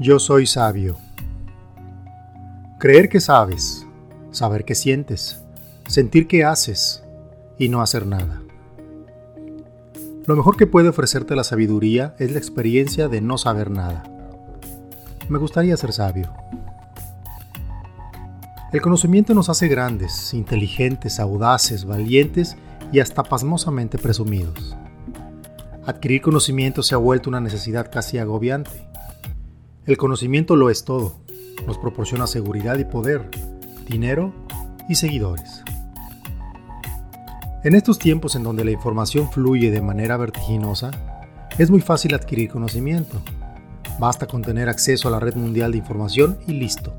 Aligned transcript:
Yo 0.00 0.18
soy 0.18 0.48
sabio. 0.48 0.96
Creer 2.80 3.08
que 3.08 3.20
sabes, 3.20 3.86
saber 4.32 4.64
que 4.64 4.74
sientes, 4.74 5.40
sentir 5.86 6.26
que 6.26 6.42
haces 6.44 7.04
y 7.58 7.68
no 7.68 7.80
hacer 7.80 8.04
nada. 8.04 8.42
Lo 10.26 10.34
mejor 10.34 10.56
que 10.56 10.66
puede 10.66 10.88
ofrecerte 10.88 11.36
la 11.36 11.44
sabiduría 11.44 12.16
es 12.18 12.32
la 12.32 12.38
experiencia 12.38 13.06
de 13.06 13.20
no 13.20 13.38
saber 13.38 13.70
nada. 13.70 14.02
Me 15.28 15.38
gustaría 15.38 15.76
ser 15.76 15.92
sabio. 15.92 16.32
El 18.72 18.82
conocimiento 18.82 19.32
nos 19.32 19.48
hace 19.48 19.68
grandes, 19.68 20.34
inteligentes, 20.34 21.20
audaces, 21.20 21.84
valientes 21.84 22.56
y 22.90 22.98
hasta 22.98 23.22
pasmosamente 23.22 23.98
presumidos. 23.98 24.76
Adquirir 25.86 26.20
conocimiento 26.20 26.82
se 26.82 26.96
ha 26.96 26.98
vuelto 26.98 27.30
una 27.30 27.40
necesidad 27.40 27.92
casi 27.92 28.18
agobiante 28.18 28.92
el 29.86 29.98
conocimiento 29.98 30.56
lo 30.56 30.70
es 30.70 30.84
todo. 30.84 31.16
Nos 31.66 31.76
proporciona 31.76 32.26
seguridad 32.26 32.78
y 32.78 32.84
poder, 32.84 33.28
dinero 33.86 34.32
y 34.88 34.94
seguidores. 34.94 35.62
En 37.64 37.74
estos 37.74 37.98
tiempos 37.98 38.34
en 38.34 38.42
donde 38.42 38.64
la 38.64 38.70
información 38.70 39.30
fluye 39.30 39.70
de 39.70 39.82
manera 39.82 40.16
vertiginosa, 40.16 40.90
es 41.58 41.70
muy 41.70 41.80
fácil 41.80 42.14
adquirir 42.14 42.50
conocimiento. 42.50 43.20
Basta 43.98 44.26
con 44.26 44.42
tener 44.42 44.68
acceso 44.68 45.08
a 45.08 45.10
la 45.10 45.20
red 45.20 45.34
mundial 45.34 45.72
de 45.72 45.78
información 45.78 46.38
y 46.46 46.52
listo. 46.52 46.94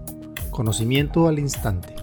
Conocimiento 0.52 1.28
al 1.28 1.40
instante. 1.40 1.96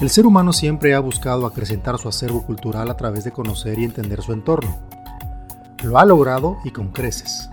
El 0.00 0.10
ser 0.10 0.26
humano 0.26 0.52
siempre 0.52 0.94
ha 0.94 1.00
buscado 1.00 1.46
acrecentar 1.46 1.98
su 1.98 2.08
acervo 2.08 2.44
cultural 2.44 2.90
a 2.90 2.96
través 2.96 3.24
de 3.24 3.32
conocer 3.32 3.78
y 3.78 3.84
entender 3.84 4.20
su 4.20 4.32
entorno. 4.32 4.78
Lo 5.82 5.98
ha 5.98 6.04
logrado 6.04 6.58
y 6.64 6.70
con 6.70 6.92
creces 6.92 7.48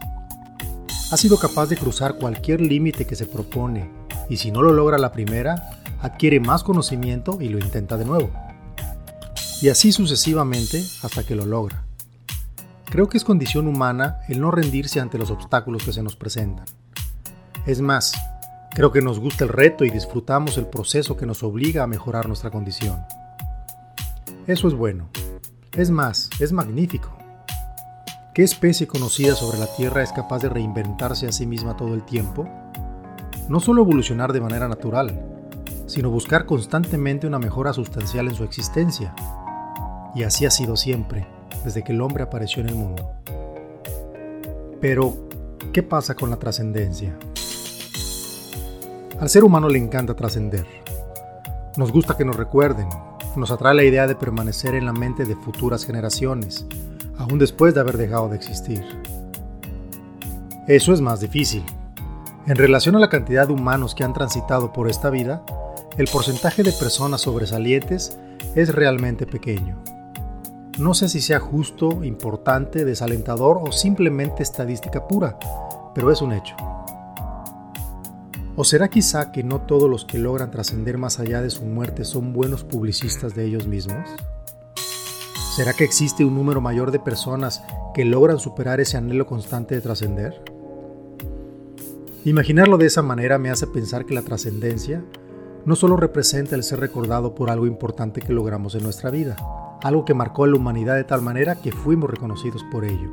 ha 1.12 1.18
sido 1.18 1.38
capaz 1.38 1.68
de 1.68 1.78
cruzar 1.78 2.16
cualquier 2.16 2.62
límite 2.62 3.06
que 3.06 3.16
se 3.16 3.26
propone 3.26 3.90
y 4.30 4.38
si 4.38 4.52
no 4.52 4.62
lo 4.62 4.74
logra 4.74 4.98
la 4.98 5.12
primera, 5.12 5.82
adquiere 6.02 6.40
más 6.40 6.64
conocimiento 6.64 7.40
y 7.42 7.50
lo 7.50 7.58
intenta 7.60 7.98
de 7.98 8.06
nuevo. 8.06 8.30
Y 9.62 9.70
así 9.70 9.92
sucesivamente 9.92 10.84
hasta 11.02 11.24
que 11.24 11.36
lo 11.36 11.46
logra. 11.46 11.84
Creo 12.86 13.10
que 13.10 13.18
es 13.18 13.24
condición 13.24 13.68
humana 13.68 14.20
el 14.30 14.40
no 14.40 14.52
rendirse 14.52 15.00
ante 15.00 15.18
los 15.18 15.32
obstáculos 15.32 15.84
que 15.84 15.94
se 15.94 16.04
nos 16.04 16.16
presentan. 16.16 16.66
Es 17.66 17.82
más, 17.82 18.14
creo 18.74 18.92
que 18.92 19.02
nos 19.02 19.20
gusta 19.20 19.44
el 19.44 19.50
reto 19.50 19.86
y 19.86 19.90
disfrutamos 19.90 20.58
el 20.58 20.68
proceso 20.68 21.18
que 21.18 21.26
nos 21.26 21.44
obliga 21.44 21.84
a 21.84 21.88
mejorar 21.88 22.28
nuestra 22.28 22.52
condición. 22.52 23.00
Eso 24.48 24.68
es 24.68 24.74
bueno. 24.74 25.10
Es 25.74 25.92
más, 25.92 26.30
es 26.40 26.52
magnífico. 26.52 27.19
¿Qué 28.32 28.44
especie 28.44 28.86
conocida 28.86 29.34
sobre 29.34 29.58
la 29.58 29.66
Tierra 29.76 30.04
es 30.04 30.12
capaz 30.12 30.38
de 30.40 30.50
reinventarse 30.50 31.26
a 31.28 31.32
sí 31.32 31.48
misma 31.48 31.76
todo 31.76 31.96
el 31.96 32.04
tiempo? 32.04 32.48
No 33.48 33.60
solo 33.60 33.82
evolucionar 33.82 34.34
de 34.34 34.40
manera 34.40 34.68
natural, 34.68 35.20
sino 35.88 36.12
buscar 36.12 36.46
constantemente 36.46 37.26
una 37.26 37.40
mejora 37.40 37.74
sustancial 37.74 38.28
en 38.28 38.36
su 38.36 38.44
existencia. 38.44 39.16
Y 40.14 40.22
así 40.22 40.46
ha 40.46 40.52
sido 40.52 40.78
siempre, 40.78 41.28
desde 41.66 41.84
que 41.84 41.92
el 41.92 42.02
hombre 42.02 42.22
apareció 42.22 42.62
en 42.62 42.70
el 42.70 42.76
mundo. 42.76 43.14
Pero, 44.80 45.16
¿qué 45.74 45.82
pasa 45.82 46.14
con 46.14 46.30
la 46.30 46.38
trascendencia? 46.38 47.18
Al 49.20 49.30
ser 49.30 49.44
humano 49.44 49.70
le 49.70 49.80
encanta 49.80 50.16
trascender. 50.16 50.68
Nos 51.78 51.92
gusta 51.92 52.16
que 52.16 52.26
nos 52.26 52.36
recuerden, 52.36 52.90
nos 53.36 53.50
atrae 53.50 53.74
la 53.74 53.84
idea 53.84 54.06
de 54.06 54.16
permanecer 54.16 54.76
en 54.76 54.86
la 54.86 54.94
mente 54.94 55.26
de 55.26 55.36
futuras 55.36 55.84
generaciones, 55.84 56.68
aún 57.20 57.38
después 57.38 57.76
de 57.76 57.82
haber 57.82 57.98
dejado 57.98 58.30
de 58.30 58.38
existir. 58.38 58.84
Eso 60.68 60.94
es 60.94 61.02
más 61.02 61.20
difícil. 61.20 61.64
En 62.48 62.56
relación 62.56 62.96
a 62.96 63.00
la 63.00 63.10
cantidad 63.10 63.48
de 63.48 63.54
humanos 63.54 63.94
que 63.94 64.04
han 64.04 64.14
transitado 64.14 64.74
por 64.74 64.90
esta 64.90 65.10
vida, 65.10 65.44
el 65.98 66.08
porcentaje 66.08 66.64
de 66.64 66.72
personas 66.72 67.22
sobresalientes 67.22 68.18
es 68.56 68.74
realmente 68.74 69.28
pequeño. 69.28 69.84
No 70.80 70.94
sé 70.94 71.10
si 71.10 71.20
sea 71.20 71.40
justo, 71.40 72.04
importante, 72.06 72.86
desalentador 72.86 73.60
o 73.62 73.72
simplemente 73.74 74.42
estadística 74.42 75.08
pura, 75.08 75.38
pero 75.94 76.12
es 76.12 76.22
un 76.22 76.32
hecho. 76.32 76.56
¿O 78.56 78.64
será 78.64 78.88
quizá 78.88 79.32
que 79.32 79.44
no 79.44 79.62
todos 79.62 79.90
los 79.90 80.06
que 80.06 80.18
logran 80.18 80.52
trascender 80.52 80.98
más 80.98 81.20
allá 81.20 81.42
de 81.42 81.50
su 81.50 81.64
muerte 81.64 82.06
son 82.06 82.32
buenos 82.32 82.64
publicistas 82.64 83.36
de 83.36 83.46
ellos 83.46 83.68
mismos? 83.68 84.08
¿Será 85.60 85.74
que 85.74 85.84
existe 85.84 86.24
un 86.24 86.36
número 86.36 86.62
mayor 86.62 86.90
de 86.90 87.00
personas 87.00 87.62
que 87.94 88.06
logran 88.06 88.40
superar 88.40 88.80
ese 88.80 88.96
anhelo 88.96 89.26
constante 89.26 89.76
de 89.76 89.82
trascender? 89.82 90.42
Imaginarlo 92.24 92.78
de 92.78 92.86
esa 92.86 93.02
manera 93.02 93.38
me 93.38 93.50
hace 93.50 93.68
pensar 93.68 94.06
que 94.06 94.14
la 94.14 94.22
trascendencia 94.22 95.04
no 95.66 95.76
solo 95.76 95.98
representa 95.98 96.56
el 96.56 96.64
ser 96.64 96.80
recordado 96.80 97.36
por 97.36 97.50
algo 97.50 97.68
importante 97.68 98.22
que 98.22 98.32
logramos 98.32 98.74
en 98.76 98.84
nuestra 98.84 99.10
vida, 99.10 99.36
algo 99.84 100.06
que 100.06 100.14
marcó 100.14 100.46
a 100.46 100.48
la 100.48 100.56
humanidad 100.56 100.96
de 100.96 101.04
tal 101.04 101.22
manera 101.22 101.56
que 101.56 101.74
fuimos 101.74 102.10
reconocidos 102.10 102.64
por 102.72 102.86
ello. 102.86 103.10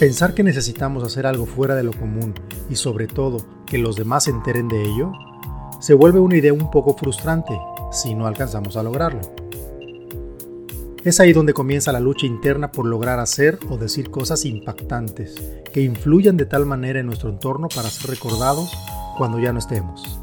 Pensar 0.00 0.32
que 0.32 0.42
necesitamos 0.42 1.04
hacer 1.04 1.26
algo 1.26 1.44
fuera 1.44 1.74
de 1.74 1.82
lo 1.82 1.92
común 1.92 2.32
y 2.70 2.76
sobre 2.76 3.06
todo 3.06 3.44
que 3.66 3.76
los 3.76 3.96
demás 3.96 4.24
se 4.24 4.30
enteren 4.30 4.66
de 4.68 4.82
ello, 4.82 5.12
se 5.78 5.92
vuelve 5.92 6.20
una 6.20 6.38
idea 6.38 6.54
un 6.54 6.70
poco 6.70 6.96
frustrante 6.96 7.52
si 7.90 8.14
no 8.14 8.26
alcanzamos 8.26 8.78
a 8.78 8.82
lograrlo. 8.82 9.41
Es 11.04 11.18
ahí 11.18 11.32
donde 11.32 11.52
comienza 11.52 11.90
la 11.90 11.98
lucha 11.98 12.26
interna 12.26 12.70
por 12.70 12.86
lograr 12.86 13.18
hacer 13.18 13.58
o 13.68 13.76
decir 13.76 14.08
cosas 14.08 14.44
impactantes, 14.44 15.34
que 15.72 15.82
influyan 15.82 16.36
de 16.36 16.46
tal 16.46 16.64
manera 16.64 17.00
en 17.00 17.06
nuestro 17.06 17.28
entorno 17.28 17.66
para 17.68 17.90
ser 17.90 18.08
recordados 18.08 18.72
cuando 19.18 19.40
ya 19.40 19.52
no 19.52 19.58
estemos. 19.58 20.20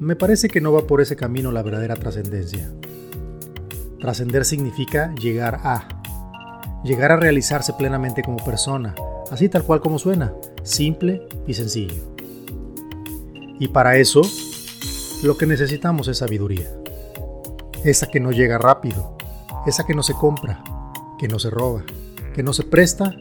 Me 0.00 0.16
parece 0.16 0.48
que 0.48 0.60
no 0.60 0.70
va 0.70 0.86
por 0.86 1.00
ese 1.00 1.16
camino 1.16 1.50
la 1.50 1.62
verdadera 1.62 1.96
trascendencia. 1.96 2.70
Trascender 4.00 4.44
significa 4.44 5.14
llegar 5.14 5.60
a, 5.64 6.82
llegar 6.84 7.10
a 7.10 7.16
realizarse 7.16 7.72
plenamente 7.72 8.22
como 8.22 8.44
persona, 8.44 8.94
así 9.30 9.48
tal 9.48 9.62
cual 9.62 9.80
como 9.80 9.98
suena, 9.98 10.34
simple 10.62 11.26
y 11.46 11.54
sencillo. 11.54 12.14
Y 13.58 13.68
para 13.68 13.96
eso, 13.96 14.20
lo 15.22 15.38
que 15.38 15.46
necesitamos 15.46 16.06
es 16.08 16.18
sabiduría 16.18 16.83
esa 17.84 18.06
que 18.06 18.18
no 18.18 18.32
llega 18.32 18.56
rápido, 18.56 19.16
esa 19.66 19.84
que 19.84 19.94
no 19.94 20.02
se 20.02 20.14
compra, 20.14 20.64
que 21.18 21.28
no 21.28 21.38
se 21.38 21.50
roba, 21.50 21.84
que 22.34 22.42
no 22.42 22.54
se 22.54 22.64
presta 22.64 23.14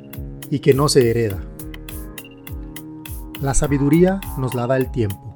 y 0.49 0.59
que 0.59 0.73
no 0.73 0.87
se 0.87 1.09
hereda. 1.09 1.41
La 3.41 3.53
sabiduría 3.53 4.21
nos 4.37 4.55
la 4.55 4.65
da 4.65 4.77
el 4.77 4.89
tiempo. 4.89 5.35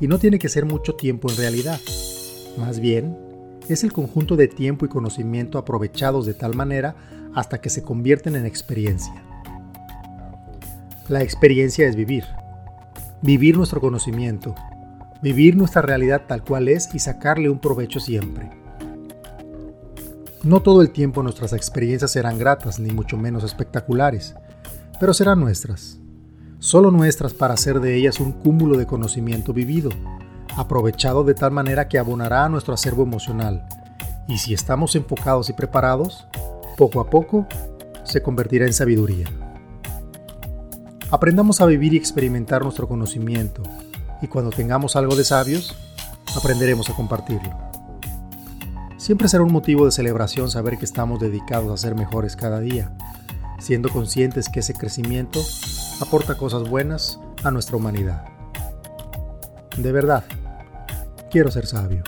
Y 0.00 0.08
no 0.08 0.18
tiene 0.18 0.40
que 0.40 0.48
ser 0.48 0.64
mucho 0.64 0.94
tiempo 0.94 1.30
en 1.30 1.36
realidad. 1.36 1.80
Más 2.56 2.80
bien, 2.80 3.16
es 3.68 3.84
el 3.84 3.92
conjunto 3.92 4.34
de 4.36 4.48
tiempo 4.48 4.84
y 4.84 4.88
conocimiento 4.88 5.58
aprovechados 5.58 6.26
de 6.26 6.34
tal 6.34 6.54
manera 6.54 6.96
hasta 7.34 7.60
que 7.60 7.70
se 7.70 7.82
convierten 7.82 8.34
en 8.34 8.46
experiencia. 8.46 9.14
La 11.08 11.22
experiencia 11.22 11.86
es 11.86 11.94
vivir. 11.94 12.24
Vivir 13.22 13.56
nuestro 13.56 13.80
conocimiento, 13.80 14.54
vivir 15.22 15.56
nuestra 15.56 15.82
realidad 15.82 16.22
tal 16.26 16.44
cual 16.44 16.68
es 16.68 16.94
y 16.94 16.98
sacarle 16.98 17.50
un 17.50 17.58
provecho 17.58 18.00
siempre. 18.00 18.50
No 20.44 20.62
todo 20.62 20.82
el 20.82 20.90
tiempo 20.90 21.22
nuestras 21.22 21.52
experiencias 21.52 22.12
serán 22.12 22.38
gratas 22.38 22.78
ni 22.78 22.92
mucho 22.92 23.16
menos 23.16 23.42
espectaculares, 23.42 24.36
pero 25.00 25.12
serán 25.12 25.40
nuestras. 25.40 25.98
Solo 26.60 26.90
nuestras 26.90 27.34
para 27.34 27.54
hacer 27.54 27.80
de 27.80 27.96
ellas 27.96 28.20
un 28.20 28.32
cúmulo 28.32 28.76
de 28.76 28.86
conocimiento 28.86 29.52
vivido, 29.52 29.90
aprovechado 30.56 31.24
de 31.24 31.34
tal 31.34 31.50
manera 31.50 31.88
que 31.88 31.98
abonará 31.98 32.44
a 32.44 32.48
nuestro 32.48 32.74
acervo 32.74 33.02
emocional, 33.02 33.66
y 34.28 34.38
si 34.38 34.54
estamos 34.54 34.94
enfocados 34.94 35.50
y 35.50 35.52
preparados, 35.52 36.26
poco 36.76 37.00
a 37.00 37.10
poco 37.10 37.46
se 38.04 38.22
convertirá 38.22 38.66
en 38.66 38.72
sabiduría. 38.72 39.26
Aprendamos 41.10 41.60
a 41.60 41.66
vivir 41.66 41.94
y 41.94 41.96
experimentar 41.96 42.62
nuestro 42.62 42.86
conocimiento, 42.86 43.62
y 44.20 44.26
cuando 44.28 44.50
tengamos 44.50 44.96
algo 44.96 45.16
de 45.16 45.24
sabios, 45.24 45.74
aprenderemos 46.36 46.90
a 46.90 46.94
compartirlo. 46.94 47.56
Siempre 48.96 49.28
será 49.28 49.44
un 49.44 49.52
motivo 49.52 49.84
de 49.84 49.92
celebración 49.92 50.50
saber 50.50 50.76
que 50.76 50.84
estamos 50.84 51.20
dedicados 51.20 51.72
a 51.72 51.76
ser 51.76 51.94
mejores 51.94 52.36
cada 52.36 52.60
día, 52.60 52.90
siendo 53.60 53.88
conscientes 53.90 54.48
que 54.48 54.60
ese 54.60 54.74
crecimiento 54.74 55.40
aporta 56.00 56.36
cosas 56.36 56.68
buenas 56.68 57.20
a 57.44 57.50
nuestra 57.50 57.76
humanidad. 57.76 58.24
De 59.76 59.92
verdad, 59.92 60.24
quiero 61.30 61.50
ser 61.50 61.66
sabio. 61.66 62.02